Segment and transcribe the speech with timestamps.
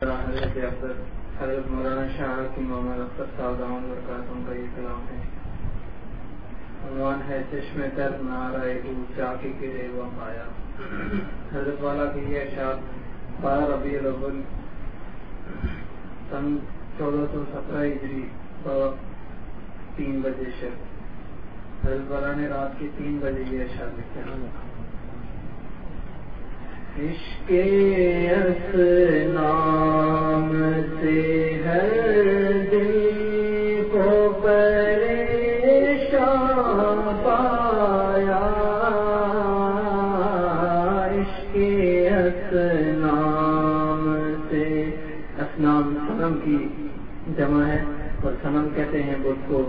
[0.00, 5.20] حضرت مولانا شاہ کی محمد اختر صاحب برکاتوں کا یہ کلام ہے۔
[6.86, 10.44] عنوان ہے چشم تر نارائے چا کے گرے وہ پایا۔
[11.52, 14.40] حضرت والا کی یہ اشاعت بارہ ربیع الاول
[16.30, 16.56] سن
[16.98, 18.22] چودہ سو سترہ ہجری
[19.96, 24.30] تین بجے شب حضرت والا نے رات کے تین بجے یہ اشاعت لکھے
[26.98, 27.52] عشق
[29.34, 31.88] نام سے ہر
[32.70, 35.26] دل کو پریشان
[37.24, 38.42] پایا۔
[41.14, 41.56] عشق
[42.98, 44.90] نام سے۔
[45.38, 46.88] اسنام سنم کی
[47.36, 47.82] جمع ہے
[48.24, 49.65] اور سنم کہتے ہیں بدھ کو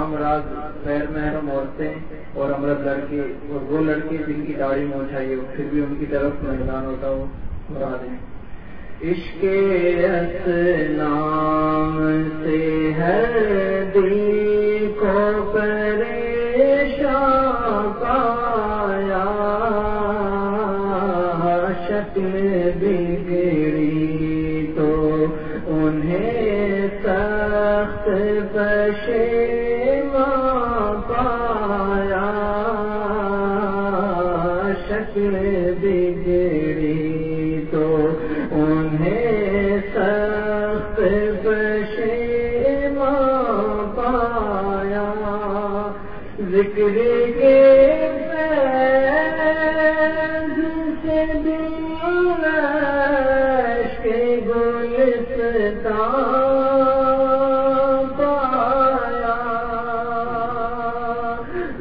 [0.00, 1.94] یہاں مراد غیر محرم عورتیں
[2.34, 6.06] اور امرت لڑکے اور وہ لڑکے جن کی داڑھی موچھائی ہو پھر بھی ان کی
[6.10, 7.26] طرف میدان ہوتا ہو
[7.70, 9.44] مراد ہیں عشق
[10.90, 11.98] نام
[12.42, 12.58] سے
[12.98, 13.30] ہر
[13.94, 14.12] دل
[15.00, 15.18] کو
[15.52, 17.22] پریشان
[18.00, 19.24] پایا،
[21.88, 22.32] شکل
[22.80, 23.59] بگڑی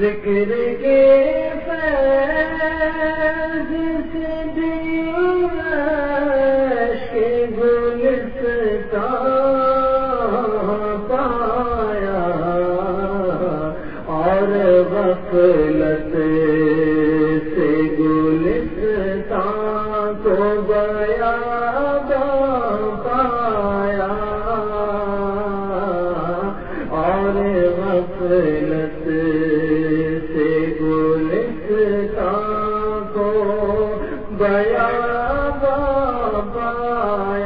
[0.00, 0.50] ذکر
[34.81, 37.40] Baba, Baba.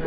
[0.00, 0.06] نفس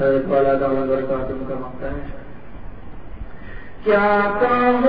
[0.00, 2.22] حضرت والا دعوت برکاتہ کا مانگتا ہے۔
[3.84, 4.86] کیا کام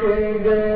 [0.00, 0.75] کے گئے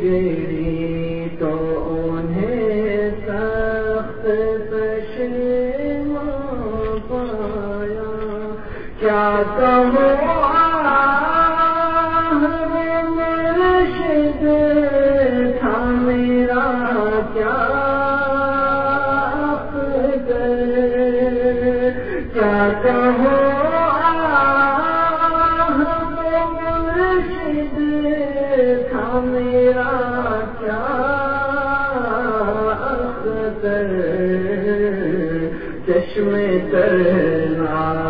[0.00, 1.54] گي ته
[1.96, 4.24] اهي سخت
[7.08, 8.10] پايا
[9.00, 9.24] ڪيا
[9.58, 10.09] توهان
[33.62, 33.88] تر
[35.86, 38.09] چشمے ترنا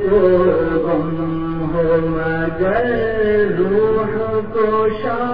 [0.00, 0.18] کو
[0.84, 2.90] غم ہو مگر
[3.58, 4.18] روح
[4.52, 5.33] کو شاد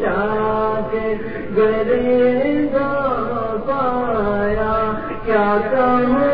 [0.00, 0.94] چاک
[1.56, 2.90] گرے گا
[3.66, 4.72] پایا
[5.24, 6.33] کیا کہوں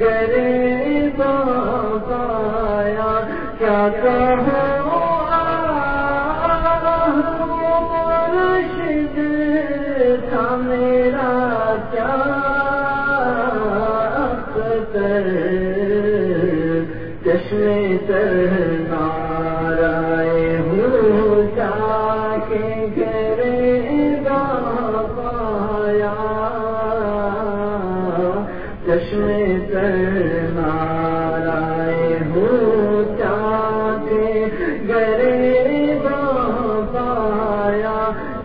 [0.00, 3.10] گرے بابایا
[3.58, 4.75] کیا کہا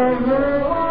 [0.00, 0.89] Aleluia.